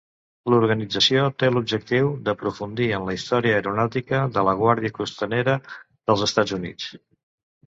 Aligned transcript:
L'organització 0.51 1.25
té 1.41 1.49
l'objectiu 1.51 2.09
d'aprofundir 2.29 2.87
en 2.99 3.05
la 3.09 3.15
història 3.19 3.59
aeronàutica 3.59 4.23
de 4.39 4.45
la 4.49 4.57
guàrdia 4.63 4.95
costanera 4.97 5.55
dels 5.69 6.27
Estats 6.31 6.57
Units. 6.61 6.91